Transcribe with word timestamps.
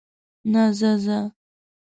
نه، 0.51 0.63
زه، 0.77 0.91
زه. 1.05 1.17